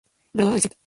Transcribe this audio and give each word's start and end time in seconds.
Graduada 0.33 0.51
del 0.53 0.59
St. 0.61 0.75